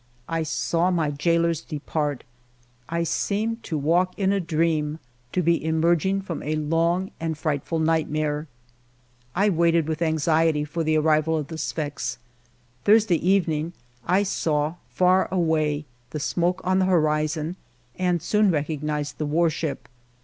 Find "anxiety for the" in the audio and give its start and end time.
10.01-10.97